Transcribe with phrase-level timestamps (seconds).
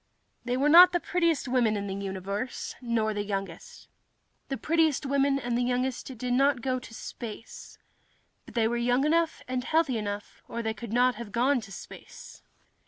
[0.45, 3.87] They were not the prettiest four women in the universe, nor the youngest.
[4.49, 7.77] The prettiest women and the youngest did not go to space.
[8.47, 11.71] But they were young enough and healthy enough, or they could not have gone to
[11.71, 12.41] space.